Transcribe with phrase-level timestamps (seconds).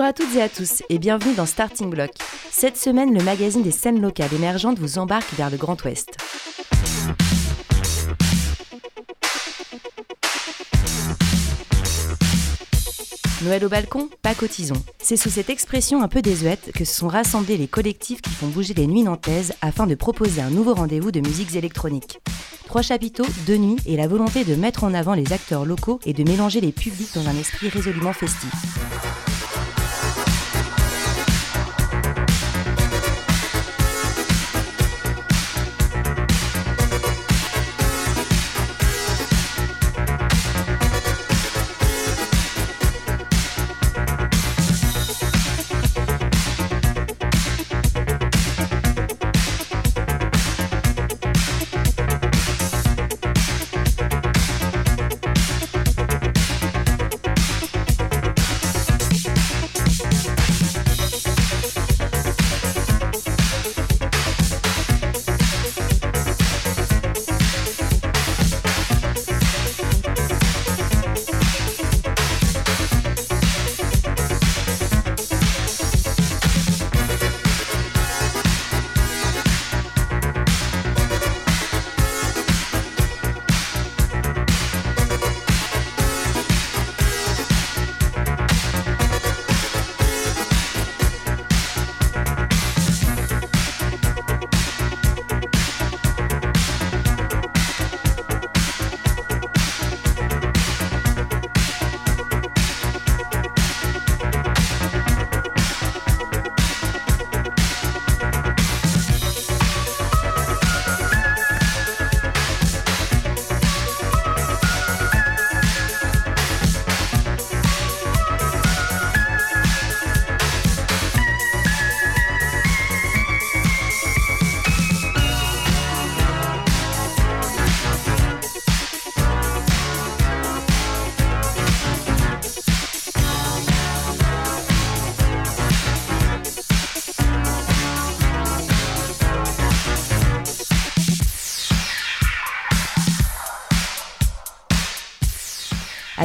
[0.00, 2.12] Bonjour à toutes et à tous et bienvenue dans Starting Block.
[2.50, 6.16] Cette semaine, le magazine des scènes locales émergentes vous embarque vers le Grand Ouest.
[13.44, 14.82] Noël au balcon, pas cotisons.
[15.02, 18.46] C'est sous cette expression un peu désuète que se sont rassemblés les collectifs qui font
[18.46, 22.20] bouger les nuits nantaises afin de proposer un nouveau rendez-vous de musiques électroniques.
[22.64, 26.14] Trois chapiteaux, deux nuits et la volonté de mettre en avant les acteurs locaux et
[26.14, 28.50] de mélanger les publics dans un esprit résolument festif.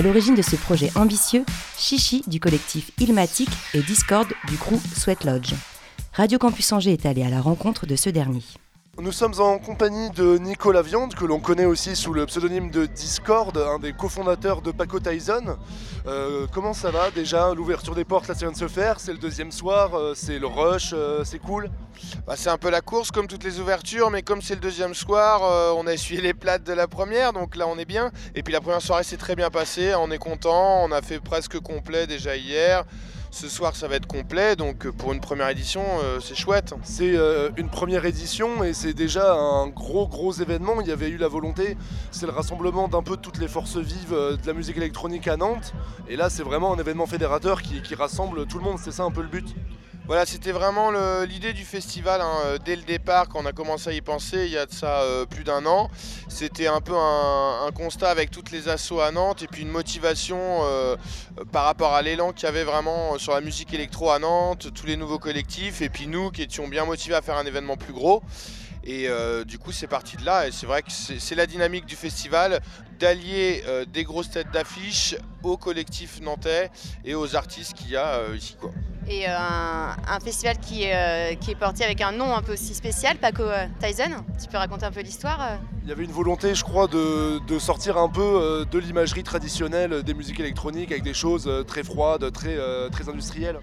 [0.05, 1.43] L'origine de ce projet ambitieux,
[1.77, 5.53] Chichi du collectif Ilmatic et Discord du crew Sweat Lodge.
[6.13, 8.43] Radio Campus Angers est allé à la rencontre de ce dernier.
[8.97, 12.85] Nous sommes en compagnie de Nicolas Viande, que l'on connaît aussi sous le pseudonyme de
[12.85, 15.57] Discord, un des cofondateurs de Paco Tyson.
[16.07, 19.01] Euh, comment ça va déjà L'ouverture des portes, là, ça vient de se faire.
[19.01, 21.69] C'est le deuxième soir, euh, c'est le rush, euh, c'est cool?
[22.25, 24.93] Bah, C'est un peu la course, comme toutes les ouvertures, mais comme c'est le deuxième
[24.93, 25.41] soir,
[25.77, 28.11] on a essuyé les plates de la première, donc là on est bien.
[28.33, 31.19] Et puis la première soirée s'est très bien passée, on est content, on a fait
[31.19, 32.85] presque complet déjà hier.
[33.35, 35.83] Ce soir, ça va être complet, donc pour une première édition,
[36.21, 36.73] c'est chouette.
[36.83, 37.17] C'est
[37.57, 40.79] une première édition et c'est déjà un gros gros événement.
[40.79, 41.75] Il y avait eu la volonté,
[42.11, 45.73] c'est le rassemblement d'un peu toutes les forces vives de la musique électronique à Nantes.
[46.07, 48.77] Et là, c'est vraiment un événement fédérateur qui, rassemble tout le monde.
[48.81, 49.53] C'est ça un peu le but.
[50.07, 50.91] Voilà, c'était vraiment
[51.23, 54.45] l'idée du festival hein, euh, dès le départ, quand on a commencé à y penser,
[54.45, 55.89] il y a de ça euh, plus d'un an.
[56.27, 60.37] C'était un peu un, constat avec toutes les assauts à Nantes et puis une motivation
[60.61, 60.95] euh,
[61.51, 64.85] par rapport à l'élan qu'il y avait vraiment sur la musique électro à Nantes, tous
[64.85, 67.93] les nouveaux collectifs et puis nous qui étions bien motivés à faire un événement plus
[67.93, 68.21] gros.
[68.87, 69.09] Et
[69.47, 70.47] du coup, c'est parti de là.
[70.47, 72.61] Et c'est vrai que c'est la dynamique du festival
[72.99, 76.69] d'allier des grosses têtes d'affiche au collectif nantais
[77.03, 78.55] et aux artistes qu'il y a ici.
[78.59, 78.71] Quoi
[79.07, 82.73] et euh, un, festival qui, euh, qui, est porté avec un nom un peu aussi
[82.73, 84.09] spécial, Paco euh, Tyson.
[84.41, 87.59] Tu peux raconter un peu l'histoire Il y avait une volonté, je crois, de, de
[87.59, 92.57] sortir un peu de l'imagerie traditionnelle des musiques électroniques avec des choses très froides, très,
[92.89, 93.59] très industrielles.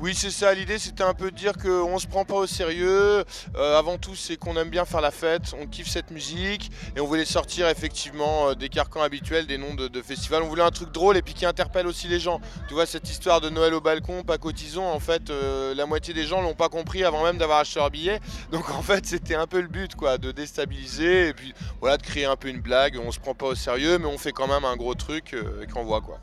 [0.00, 0.52] Oui, c'est ça.
[0.52, 3.24] L'idée, c'était un peu de dire qu'on ne se prend pas au sérieux.
[3.56, 7.06] avant tout, c'est qu'on aime bien faire la fête, on kiffe cette musique et on
[7.06, 10.42] voulait sortir effectivement des carcans habituels, des noms de, de festivals.
[10.42, 12.40] On voulait un truc drôle et puis qui interpelle aussi les gens.
[12.68, 16.14] Tu vois, cette histoire de Noël au balcon, Paco Tyson en fait, euh, la moitié
[16.14, 18.20] des gens l'ont pas compris avant même d'avoir acheté leur billet.
[18.52, 22.02] Donc en fait, c'était un peu le but, quoi, de déstabiliser et puis voilà, de
[22.02, 23.00] créer un peu une blague.
[23.04, 25.66] On se prend pas au sérieux, mais on fait quand même un gros truc euh,
[25.72, 26.18] qu'on voit, quoi.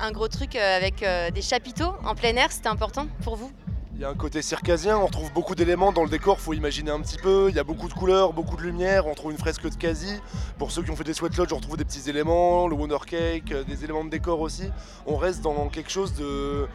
[0.00, 1.04] Un gros truc euh, avec
[1.34, 3.52] des chapiteaux en plein air, c'était important pour vous?
[3.98, 6.92] Il y a un côté circasien, on trouve beaucoup d'éléments dans le décor, faut imaginer
[6.92, 7.48] un petit peu.
[7.48, 10.20] Il y a beaucoup de couleurs, beaucoup de lumière, on trouve une fresque de quasi.
[10.56, 12.98] Pour ceux qui ont fait des sweat lodge, on retrouve des petits éléments, le Wonder
[13.04, 14.70] Cake, euh, des éléments de décor aussi.
[15.04, 16.68] On reste dans quelque chose de,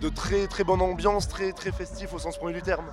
[0.00, 2.86] de très très bonne ambiance, très très festif au sens premier du terme.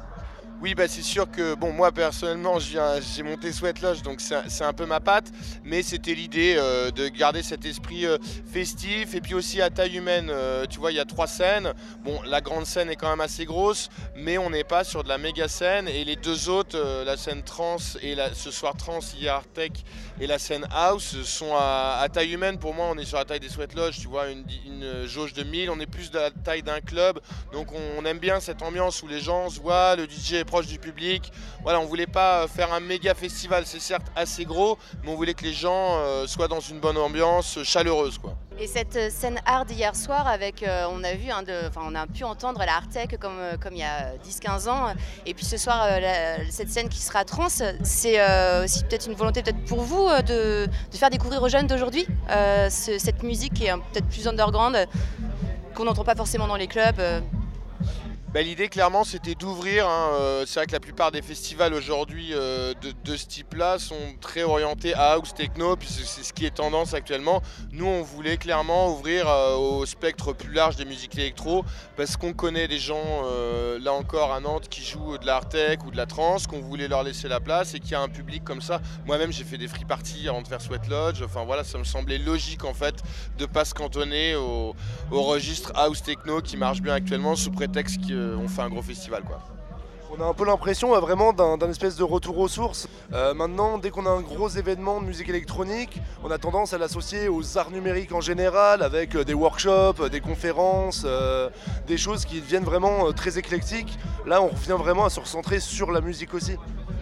[0.62, 4.74] Oui, bah c'est sûr que bon, moi personnellement, j'ai monté Sweat Lodge, donc c'est un
[4.74, 5.32] peu ma patte,
[5.64, 9.98] mais c'était l'idée euh, de garder cet esprit euh, festif et puis aussi à taille
[9.98, 10.28] humaine.
[10.30, 11.74] Euh, tu vois, il y a trois scènes.
[12.04, 15.10] Bon, la grande scène est quand même assez grosse, mais on n'est pas sur de
[15.10, 15.88] la méga scène.
[15.88, 19.72] Et les deux autres, la scène trans et ce soir trans, hier tech
[20.20, 22.60] et la scène house sont à, taille humaine.
[22.60, 25.42] Pour moi, on est sur la taille des Sweat Lodge, tu vois, une, jauge de
[25.42, 25.72] 1000.
[25.72, 27.20] On est plus de la taille d'un club,
[27.52, 30.68] donc on, aime bien cette ambiance où les gens se voient, le DJ est proche
[30.68, 31.32] du public.
[31.64, 35.34] Voilà, on voulait pas faire un méga festival, c'est certes assez gros, mais on voulait
[35.34, 38.36] que les gens euh, soient dans une bonne ambiance, chaleureuse quoi.
[38.60, 41.46] Et cette euh, scène hard hier soir, avec, euh, on a vu, hein,
[41.78, 44.94] on a pu entendre la hard tech comme, comme il y a 10-15 ans.
[45.26, 45.88] Et puis ce soir,
[46.50, 50.98] cette scène qui sera trans, c'est aussi peut-être une volonté peut-être pour vous de, de,
[50.98, 52.06] faire découvrir aux jeunes d'aujourd'hui
[52.70, 54.86] cette musique qui est peut-être plus underground,
[55.76, 57.02] qu'on n'entend pas forcément dans les clubs.
[58.34, 62.30] Bah, l'idée clairement c'était d'ouvrir, hein, euh, c'est vrai que la plupart des festivals aujourd'hui
[62.32, 62.74] euh,
[63.04, 66.94] de, ce type-là sont très orientés à house techno, puisque c'est ce qui est tendance
[66.94, 67.42] actuellement.
[67.74, 71.66] Nous on voulait clairement ouvrir euh, au spectre plus large des musiques électro,
[71.98, 73.02] parce qu'on connaît des gens
[73.82, 76.88] là encore à Nantes qui jouent de l'art tech ou de la trance, qu'on voulait
[76.88, 78.80] leur laisser la place et qu'il y a un public comme ça.
[79.06, 81.84] Moi-même j'ai fait des free parties avant de faire Sweat Lodge, enfin voilà ça me
[81.84, 82.96] semblait logique en fait
[83.38, 84.74] de pas se cantonner au,
[85.12, 89.24] registre house techno qui marche bien actuellement sous prétexte que on fait un gros festival
[89.24, 89.40] quoi.
[90.14, 92.90] On a un peu l'impression euh, vraiment d'un espèce de retour aux sources.
[93.14, 96.78] Euh, maintenant, dès qu'on a un gros événement de musique électronique, on a tendance à
[96.78, 101.06] l'associer aux arts numériques en général, avec des workshops, des conférences,
[101.88, 103.98] des choses qui deviennent vraiment très éclectiques.
[104.26, 106.58] Là, on revient vraiment à se recentrer sur la musique aussi.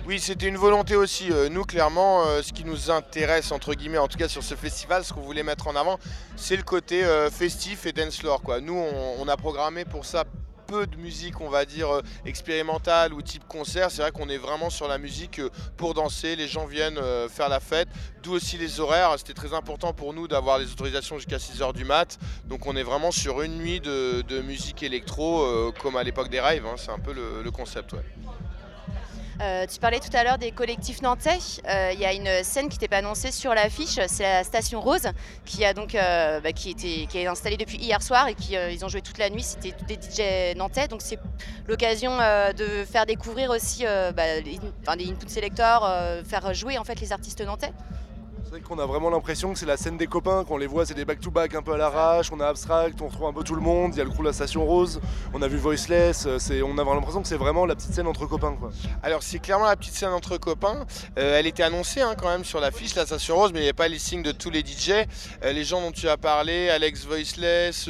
[0.07, 1.31] Oui, c'était une volonté aussi.
[1.51, 5.13] nous, clairement, ce qui nous intéresse, entre guillemets, en tout cas sur ce festival, ce
[5.13, 5.99] qu'on voulait mettre en avant,
[6.35, 8.41] c'est le côté festif et dance floor.
[8.41, 8.61] Quoi.
[8.61, 8.79] Nous,
[9.19, 10.25] on, a programmé pour ça
[10.69, 13.89] peu de musique, on va dire, euh, expérimentale ou type concert.
[13.89, 16.35] C'est vrai qu'on est vraiment sur la musique euh, pour danser.
[16.35, 17.87] Les gens viennent euh, faire la fête.
[18.21, 19.15] D'où aussi les horaires.
[19.17, 22.19] C'était très important pour nous d'avoir les autorisations jusqu'à 6h du mat.
[22.45, 26.65] Donc on est vraiment sur une nuit de, musique électro comme à l'époque des raves.
[26.65, 26.75] Hein.
[26.77, 27.95] C'est un peu le, concept.
[29.41, 31.39] Euh, tu parlais tout à l'heure des collectifs nantais.
[31.67, 34.81] Euh, il y a une scène qui n'était pas annoncée sur l'affiche, c'est la Station
[34.81, 35.07] Rose,
[35.45, 38.55] qui a donc euh, bah, qui, était, qui est installée depuis hier soir et qui
[38.55, 39.43] ils ont joué toute la nuit.
[39.43, 41.19] C'était des DJ nantais, donc c'est
[41.67, 44.59] l'occasion de faire découvrir aussi bah, des
[45.09, 45.89] input selectors,
[46.25, 47.71] faire jouer en fait les artistes nantais.
[48.51, 50.95] C'est qu'on a vraiment l'impression que c'est la scène des copains, qu'on les voit, c'est
[50.95, 53.61] des back-to-back un peu à l'arrache, on a Abstract, on retrouve un peu tout le
[53.61, 54.99] monde, il y a le crew La Station Rose,
[55.35, 58.25] on a vu Voiceless, euh, on a l'impression que c'est vraiment la petite scène entre
[58.25, 58.57] copains.
[59.03, 60.87] Alors c'est clairement la petite scène entre copains,
[61.19, 63.67] euh, elle était annoncée hein, quand même sur l'affiche La Station Rose, mais il n'y
[63.67, 65.05] avait pas les signes de tous les DJ.
[65.43, 67.87] Euh, les gens dont tu as parlé, Alex Voiceless,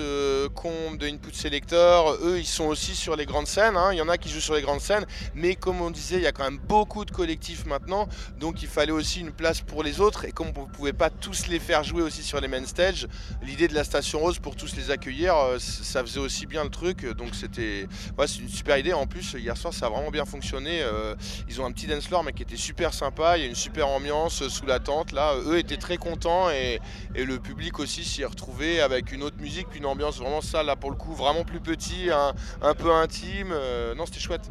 [0.55, 3.93] Combe de Input Selector, eux ils sont aussi sur les grandes scènes, hein.
[3.93, 6.23] il y en a qui jouent sur les grandes scènes, mais comme on disait, il
[6.23, 9.83] y a quand même beaucoup de collectifs maintenant, donc il fallait aussi une place pour
[9.83, 10.25] les autres,
[10.57, 13.07] on ne pouvait pas tous les faire jouer aussi sur les main stage.
[13.43, 16.69] L'idée de la Station Rose pour tous les accueillir, euh, ça faisait aussi bien le
[16.69, 17.05] truc.
[17.15, 17.87] Donc c'était
[18.17, 18.93] une super idée.
[18.93, 20.81] En plus, hier soir, ça a vraiment bien fonctionné.
[20.81, 21.15] Euh,
[21.47, 23.37] ils ont un petit dance floor mais qui était super sympa.
[23.37, 25.11] Il y a une super ambiance sous la tente.
[25.11, 26.79] Là, eux étaient très contents et,
[27.15, 30.63] le public aussi s'y est retrouvé avec une autre musique, puis une ambiance vraiment ça
[30.63, 33.51] là pour le coup, vraiment plus petit, un, peu intime.
[33.51, 34.49] Euh, non, c'était chouette.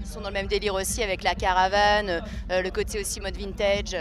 [0.00, 3.96] Ils sont dans le même délire aussi avec la caravane, le côté aussi mode vintage.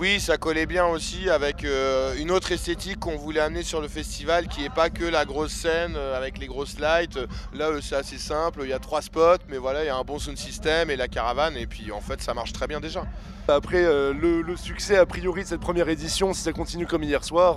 [0.00, 3.88] Oui, ça collait bien aussi avec euh, une autre esthétique qu'on voulait amener sur le
[3.88, 7.18] festival qui n'est pas que la grosse scène euh, avec les grosses lights.
[7.52, 10.02] Là, c'est assez simple, il y a trois spots, mais voilà, il y a un
[10.02, 13.04] bon sound system et la caravane, et puis en fait, ça marche très bien déjà.
[13.46, 17.22] Après euh, le, succès a priori de cette première édition, si ça continue comme hier
[17.22, 17.56] soir,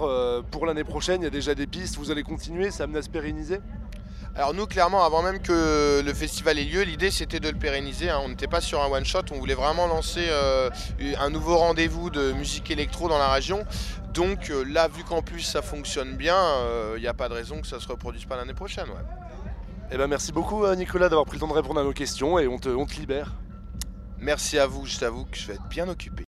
[0.51, 3.03] pour l'année prochaine, il y a déjà des pistes, vous allez continuer, ça amener à
[3.03, 3.59] se pérenniser?
[4.35, 8.09] Alors nous, clairement, avant même que le festival ait lieu, l'idée c'était de le pérenniser.
[8.09, 8.19] Hein.
[8.23, 10.71] On n'était pas sur un one-shot, on voulait vraiment lancer euh,
[11.19, 13.63] un nouveau rendez-vous de musique électro dans la région.
[14.11, 17.35] Donc euh, là, vu qu'en plus ça fonctionne bien, euh, il n'y a pas de
[17.35, 18.87] raison que ça se reproduise pas l'année prochaine.
[18.87, 19.05] Ouais.
[19.91, 22.47] Eh ben, merci beaucoup Nicolas d'avoir pris le temps de répondre à nos questions et
[22.47, 23.33] on te, on te libère.
[24.17, 26.23] Merci à vous, je t'avoue que je vais être bien occupé.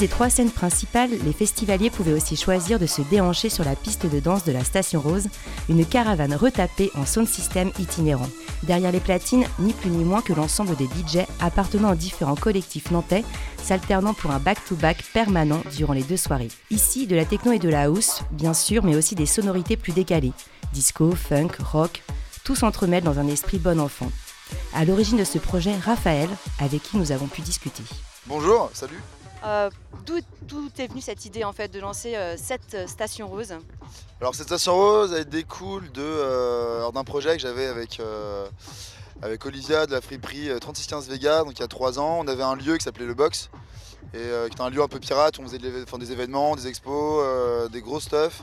[0.00, 4.06] Des trois scènes principales, les festivaliers pouvaient aussi choisir de se déhancher sur la piste
[4.06, 5.28] de danse de la Station Rose,
[5.68, 8.28] une caravane retapée en sound system itinérant.
[8.62, 12.90] Derrière les platines, ni plus ni moins que l'ensemble des DJ appartenant aux différents collectifs
[12.90, 13.24] nantais,
[13.62, 16.48] s'alternant pour un back-to-back permanent durant les deux soirées.
[16.70, 19.92] Ici, de la techno et de la house, bien sûr, mais aussi des sonorités plus
[19.92, 20.32] décalées.
[20.72, 22.02] Disco, funk, rock,
[22.42, 24.10] tout s'entremêle dans un esprit bon enfant.
[24.74, 27.82] À l'origine de ce projet, Raphaël, avec qui nous avons pu discuter.
[28.26, 29.00] Bonjour, salut.
[29.44, 29.70] Euh,
[30.06, 33.54] D'où est venue cette idée en fait de lancer euh, cette euh, station rose?
[34.20, 38.00] Alors cette station rose, elle découle d'un projet que j'avais avec,
[39.22, 42.18] avec Olivia de la friperie 3615 Vega, donc il y a trois ans.
[42.20, 43.50] On avait un lieu qui s'appelait le Box,
[44.12, 47.70] et qui était un lieu un peu pirate où on faisait des événements, des expos,
[47.70, 48.42] des gros stuff,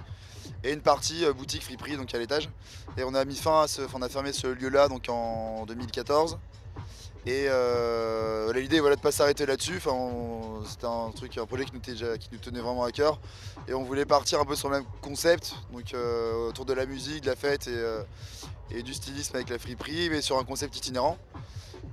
[0.64, 2.50] et une partie boutique friperie donc à l'étage.
[2.98, 6.40] Et on a mis fin à ce, on a fermé ce lieu-là donc en 2014.
[7.28, 9.82] Et euh, l'idée voilà, de ne pas s'arrêter là-dessus.
[9.86, 13.20] Enfin, c'était un truc, un projet qui nous, tenait vraiment à cœur.
[13.68, 16.86] Et on voulait partir un peu sur le même concept, donc euh, autour de la
[16.86, 18.02] musique, de la fête et, euh,
[18.72, 21.18] et du stylisme avec la friperie, mais sur un concept itinérant.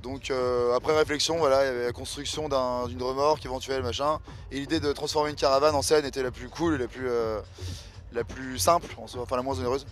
[0.05, 0.31] Donc
[0.77, 4.21] après réflexion, voilà, il y avait la construction d'un- d'une remorque éventuelle, machin.
[4.53, 6.79] Et l'idée de transformer une caravane en scène était la plus cool et
[8.13, 9.85] la plus, simple, enfin la moins onéreuse.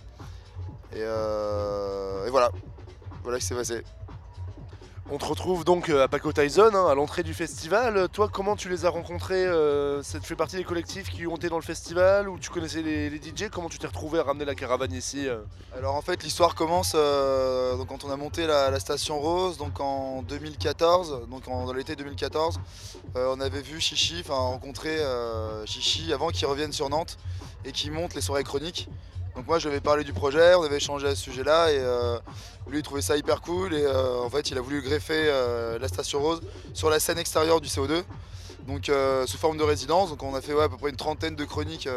[0.95, 2.51] Et, et voilà,
[3.23, 3.83] voilà ce qui s'est passé.
[5.15, 8.09] On te retrouve donc euh, à Paco Tyson, hein, à l'entrée du festival.
[8.09, 11.35] Toi, comment tu les as rencontrés euh, Ça te fait partie des collectifs qui ont
[11.35, 14.43] été dans le festival ou tu connaissais les, DJ Comment tu t'es retrouvé à ramener
[14.43, 15.43] la caravane ici euh?
[15.77, 21.27] Alors en fait l'histoire commence quand on a monté la, station Rose donc en 2014,
[21.29, 22.59] donc dans l'été 2014,
[23.15, 24.97] euh, on avait vu Chichi, enfin rencontré
[25.67, 27.19] Chichi avant qu'il revienne sur Nantes
[27.65, 28.89] et qu'il monte les soirées chroniques.
[29.35, 31.79] Donc moi je lui avais parlé du projet, on avait échangé à ce sujet-là et
[31.79, 32.19] euh,
[32.67, 35.79] lui il trouvait ça hyper cool et euh, en fait il a voulu greffer euh,
[35.79, 36.41] la station Rose
[36.75, 38.03] sur la scène extérieure du CO2.
[38.67, 38.89] Donc
[39.25, 41.89] sous forme de résidence, donc on a fait à peu près une trentaine de chroniques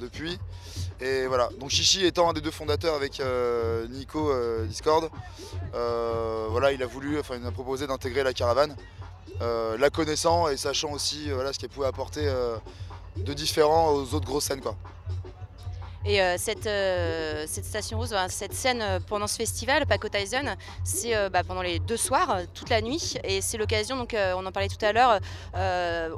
[0.00, 0.40] depuis.
[1.00, 3.22] Et voilà, donc Chichi étant un des deux fondateurs avec
[3.90, 4.32] Nico
[4.66, 5.08] Discord,
[5.72, 8.74] voilà, il a voulu, enfin il a proposé d'intégrer la caravane,
[9.40, 12.28] la connaissant et sachant aussi voilà, ce qu'elle pouvait apporter
[13.16, 14.74] de différent aux autres grosses scènes quoi.
[16.06, 20.54] Et euh, cette, euh, cette station rose, cette scène euh, pendant ce festival, Paco Tyson,
[20.84, 23.16] c'est bah, pendant les deux soirs, toute la nuit.
[23.24, 25.18] Et c'est l'occasion, donc on en parlait tout à l'heure,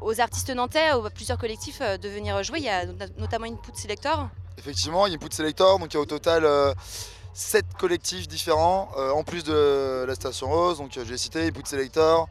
[0.03, 2.59] aux artistes nantais, aux plusieurs collectifs de venir jouer.
[2.59, 4.29] Il y a not- notamment Input Selector.
[4.59, 6.47] Effectivement, Input Selector, donc il y a au total
[7.35, 12.29] 7 collectifs différents, en plus de la Station Rose, donc euh, j'ai cité Input Selector,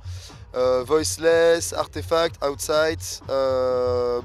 [0.53, 2.99] Voiceless, Artefact, Outside,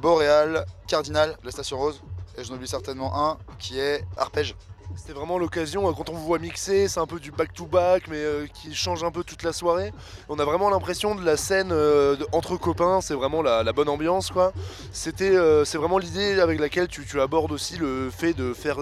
[0.01, 2.01] Boreal, Cardinal, la Station Rose,
[2.41, 4.57] et je n'oublie certainement un qui est Arpège.
[4.97, 8.17] C'était vraiment l'occasion, euh, quand on vous voit mixer, c'est un peu du back-to-back, mais
[8.17, 9.93] euh, qui change un peu toute la soirée.
[10.29, 13.73] On a vraiment l'impression de la scène euh, de- entre copains, c'est vraiment la, la
[13.73, 14.31] bonne ambiance.
[14.33, 14.53] quoi.
[14.91, 18.79] C'était, euh, c'est vraiment l'idée avec laquelle tu, tu abordes aussi le fait de faire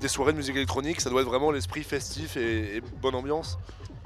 [0.00, 1.00] des soirées de musique électronique.
[1.00, 3.58] Ça doit être vraiment l'esprit festif et, et bonne ambiance.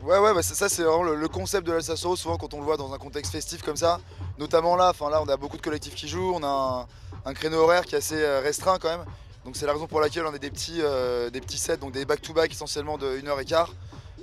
[0.02, 2.54] Ouais, ouais, bah ça c'est vraiment le, le concept de la Station Rose, souvent quand
[2.54, 4.00] on le voit dans un contexte festif comme ça,
[4.38, 6.86] notamment là, enfin là on a beaucoup de collectifs qui jouent, on a un,
[7.24, 9.04] un créneau horaire qui est assez euh, restreint quand même.
[9.44, 11.92] Donc c'est la raison pour laquelle on a des petits, euh, des petits sets, donc
[11.92, 13.66] des back-to-back essentiellement de 1h15.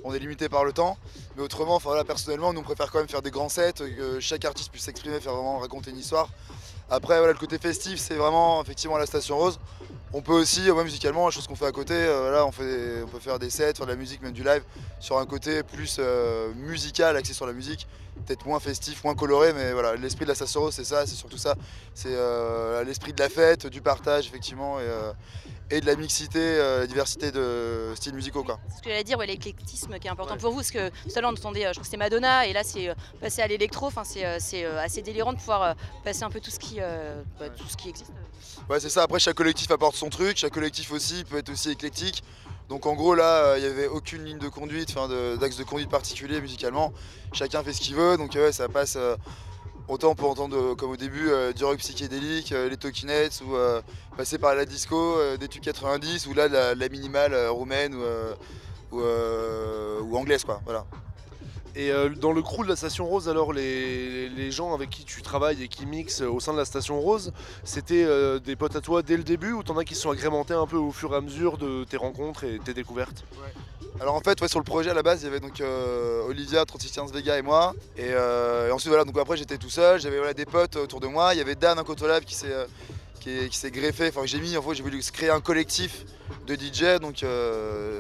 [0.04, 0.98] On est limité par le temps.
[1.36, 4.46] Mais autrement, voilà, personnellement, nous on préfère quand même faire des grands sets, que chaque
[4.46, 6.30] artiste puisse s'exprimer, faire vraiment raconter une histoire.
[6.90, 9.60] Après voilà, le côté festif, c'est vraiment effectivement la Station Rose.
[10.14, 12.64] On peut aussi, ouais, musicalement, la chose qu'on fait à côté, euh, là on, fait
[12.64, 14.64] des- on peut faire des sets, faire de la musique, même du live,
[15.02, 17.88] sur un côté plus euh, musical, axé sur la musique,
[18.26, 21.38] peut-être moins festif, moins coloré, mais voilà, l'esprit de la Rose, c'est ça, c'est surtout
[21.38, 21.56] ça.
[21.94, 24.86] C'est euh, l'esprit de la fête, du partage, effectivement, et,
[25.76, 28.44] et de la mixité, la diversité de styles musicaux.
[28.44, 28.60] Quoi.
[28.70, 30.40] C'est ce que j'allais dire, ouais, l'éclectisme qui est important Ouais.
[30.40, 30.58] pour vous.
[30.60, 32.90] Parce que tout à l'heure, on entendait, je crois que c'était Madonna, et là, c'est
[33.20, 33.92] passé à l'électro.
[34.40, 37.90] C'est assez délirant de pouvoir passer un peu tout ce qui, bah, tout ce qui
[37.90, 38.12] existe.
[38.70, 39.04] Ouais, c'est ça.
[39.04, 40.38] Après, chaque collectif apporte son truc.
[40.38, 42.24] Chaque collectif aussi peut être aussi éclectique.
[42.70, 45.08] Donc, en gros, là, euh, il n'y avait aucune ligne de conduite, enfin,
[45.38, 46.94] d'axe de, conduite particulier musicalement.
[47.34, 48.18] Chacun fait ce qu'il veut.
[48.18, 48.96] Donc, ça passe.
[48.98, 49.16] euh,
[49.88, 53.56] autant on peut entendre, euh, comme au début, du rock psychédélique, les Talkinettes, ou
[54.18, 57.96] passer par la disco, des tubes 90, ou là, la, minimale roumaine
[58.92, 60.62] ou, ou anglaise, quoi.
[60.66, 60.86] Voilà.
[61.78, 65.22] Et euh, dans le crew de la Station Rose, alors les, gens avec qui tu
[65.22, 67.32] travailles et qui mixent au sein de la Station Rose,
[67.64, 70.10] c'était euh, des potes à toi dès le début ou t'en as qui se sont
[70.10, 73.24] agrémentés un peu au fur et à mesure de tes rencontres et tes découvertes?
[74.02, 76.66] Alors en fait, sur le projet à la base, il y avait donc euh, Olivia,
[76.66, 77.76] 3615 Vega et moi.
[77.96, 78.12] Et,
[78.72, 81.36] ensuite, voilà, donc après j'étais tout seul, j'avais des potes autour de moi.
[81.36, 82.56] Il y avait Dan, un Cotolab qui s'est
[83.20, 86.06] qui, est- qui s'est greffé, enfin j'ai mis, en fait, j'ai voulu créer un collectif
[86.48, 87.24] de DJ, donc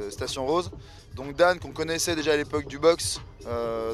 [0.10, 0.72] Station Rose.
[1.18, 3.20] Donc Dan, qu'on connaissait déjà à l'époque du box,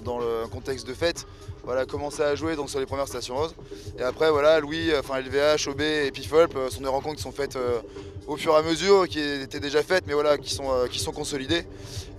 [0.04, 1.26] dans le contexte de fête,
[1.64, 3.56] voilà, commencé à jouer donc, sur les premières stations roses.
[3.98, 7.58] Et après, voilà, Louis, enfin LVH, OB et Piffolp sont des rencontres qui sont faites
[8.28, 11.66] au fur et à mesure, qui étaient déjà faites, mais voilà, qui sont, consolidées.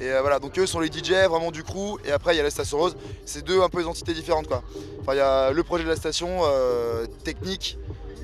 [0.01, 1.99] Et voilà, donc eux sont les DJ vraiment du crew.
[2.07, 2.97] Et après, il y a la station rose.
[3.27, 4.63] C'est deux un peu des entités différentes, quoi.
[5.09, 6.41] Il y a le projet de la station
[7.25, 7.79] technique,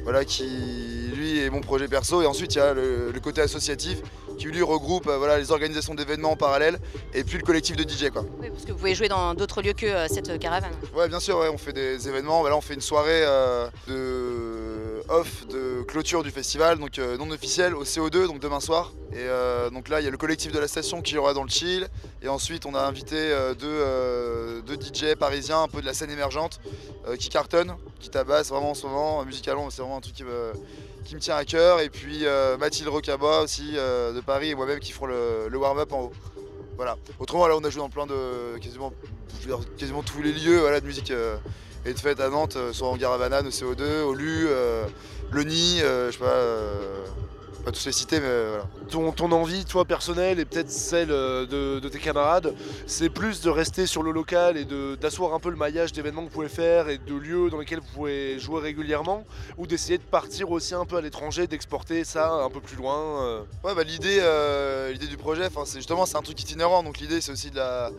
[0.04, 2.22] voilà, qui lui est mon projet perso.
[2.22, 3.98] Et ensuite, il y a le, côté associatif
[4.40, 6.78] qui lui regroupe euh, voilà, les organisations d'événements en parallèle
[7.12, 8.10] et puis le collectif de DJ.
[8.10, 8.24] Quoi.
[8.40, 10.72] Oui, parce que vous pouvez jouer dans d'autres lieux que euh, cette caravane.
[10.96, 12.42] Ouais, bien sûr, on fait des événements.
[12.42, 17.74] Là, on fait une soirée euh, de off de clôture du festival, donc non officiel
[17.74, 18.92] au CO2, donc demain soir.
[19.12, 19.26] Et
[19.72, 21.88] donc là, il y a le collectif de la station qui aura dans le chill.
[22.22, 26.60] Et ensuite, on a invité deux, deux, DJ parisiens, un peu de la scène émergente,
[27.18, 29.24] qui cartonnent, qui tabassent vraiment en ce moment.
[29.24, 30.52] Musicalement, c'est vraiment un truc qui me
[31.04, 31.80] qui me tient à cœur.
[31.80, 35.92] Et puis euh, Mathilde Rocaba aussi euh, de Paris et moi-même qui feront le, warm-up
[35.92, 36.12] en haut.
[36.76, 36.96] Voilà.
[37.18, 38.92] Autrement, là, on a joué dans plein de quasiment,
[39.76, 41.36] quasiment tous les lieux voilà, de musique euh,
[41.84, 44.48] et de fête à Nantes, soit en Banane, au CO2, au LU,
[45.30, 46.36] le Nid, je sais pas
[47.64, 48.64] pas tous les citer, mais voilà.
[48.88, 52.54] Ton, ton, envie, toi, personnelle, et peut-être celle euh, de, tes camarades,
[52.86, 54.64] c'est plus de rester sur le local et
[54.96, 57.80] d'asseoir un peu le maillage d'événements que vous pouvez faire et de lieux dans lesquels
[57.80, 59.24] vous pouvez jouer régulièrement,
[59.58, 63.24] ou d'essayer de partir aussi un peu à l'étranger, d'exporter ça un peu plus loin
[63.24, 67.20] euh Ouais, bah l'idée euh, du projet, c'est justement c'est un truc itinérant, donc l'idée
[67.20, 67.90] c'est aussi de la,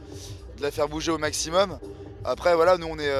[0.57, 1.77] de la faire bouger au maximum.
[2.23, 3.13] Après, voilà, nous on est,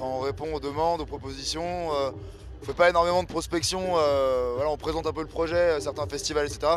[0.00, 1.90] on répond aux demandes, aux propositions
[2.60, 6.46] on fait pas énormément de prospection, euh, on présente un peu le projet, certains festivals,
[6.46, 6.74] etc.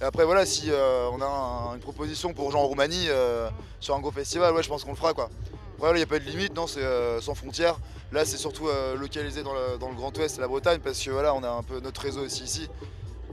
[0.00, 3.48] Et après voilà, si euh, on a une proposition pour jouer en Roumanie euh,
[3.80, 5.30] sur un gros festival, ouais, je pense qu'on le fera quoi.
[5.78, 6.82] Après il n'y a pas de limite, non, c'est
[7.20, 7.76] sans frontières.
[8.12, 8.68] Là c'est surtout
[8.98, 12.02] localisé dans le, Grand Ouest la Bretagne parce que voilà, on a un peu notre
[12.02, 12.68] réseau aussi ici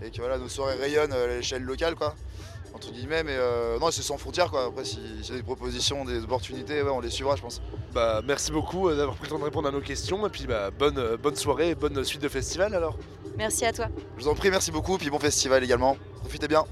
[0.02, 2.16] et que voilà, nos soirées rayonnent à l'échelle locale quoi
[2.74, 4.66] entre guillemets, mais euh, non, c'est sans frontières quoi.
[4.66, 7.62] Après, si j'ai des propositions, des opportunités, on les suivra, je pense.
[7.94, 10.46] Bah, merci beaucoup euh, d'avoir pris le temps de répondre à nos questions, et puis
[10.46, 12.98] bah, bonne, euh, bonne soirée et bonne suite de festival alors.
[13.38, 13.88] Merci à toi.
[14.18, 15.98] Je vous en prie, merci beaucoup, puis bon festival également.
[16.22, 16.66] Profitez bien.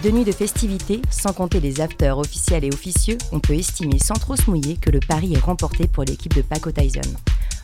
[0.00, 4.14] Deux nuits de festivités, sans compter les afters officiels et officieux, on peut estimer sans
[4.14, 7.02] trop se mouiller que le pari est remporté pour l'équipe de Paco Tyson.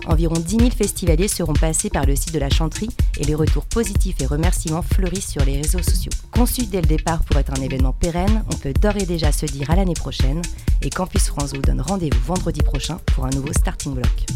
[0.06, 3.64] Environ 10 000 festivaliers seront passés par le site de la chanterie et les retours
[3.64, 6.12] positifs et remerciements fleurissent sur les réseaux sociaux.
[6.30, 9.46] Conçu dès le départ pour être un événement pérenne, on peut d'ores et déjà se
[9.46, 10.42] dire à l'année prochaine
[10.82, 14.26] et Campus France vous donne rendez-vous vendredi prochain pour un nouveau starting block.